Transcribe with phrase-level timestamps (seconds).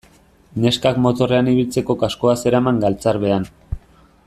[0.63, 3.47] Neskak motorrean ibiltzeko kaskoa zeraman galtzarbean.